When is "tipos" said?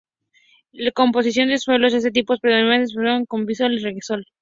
2.09-2.39